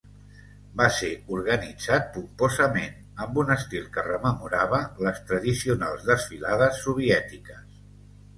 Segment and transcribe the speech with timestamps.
[0.79, 7.63] Va ser organitzat pomposament, amb un estil que rememorava les tradicionals desfilades soviètiques.